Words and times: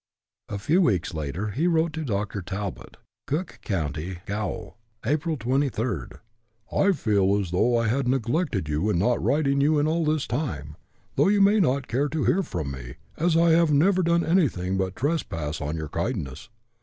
A 0.49 0.57
few 0.57 0.81
weeks 0.81 1.13
later 1.13 1.51
he 1.51 1.67
wrote 1.67 1.93
to 1.93 2.03
Dr. 2.03 2.41
Talbot: 2.41 2.97
"Cook 3.27 3.59
County 3.61 4.17
Gaol, 4.25 4.79
April 5.05 5.37
23. 5.37 6.17
I 6.75 6.91
feel 6.91 7.37
as 7.39 7.51
though 7.51 7.77
I 7.77 7.85
had 7.87 8.07
neglected 8.07 8.67
you 8.67 8.89
in 8.89 8.97
not 8.97 9.21
writing 9.23 9.61
you 9.61 9.77
in 9.77 9.85
all 9.87 10.03
this 10.03 10.25
time, 10.25 10.75
though 11.17 11.27
you 11.27 11.39
may 11.39 11.59
not 11.59 11.87
care 11.87 12.09
to 12.09 12.23
hear 12.25 12.41
from 12.41 12.71
me, 12.71 12.95
as 13.15 13.37
I 13.37 13.51
have 13.51 13.71
never 13.71 14.01
done 14.01 14.25
anything 14.25 14.75
but 14.75 14.95
trespass 14.95 15.61
on 15.61 15.77
your 15.77 15.87
kindness. 15.89 16.49